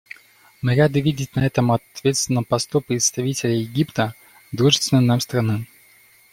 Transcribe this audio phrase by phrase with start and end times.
[0.63, 5.67] Мы рады видеть на этом ответственном посту представителя Египта − дружественной нам страны.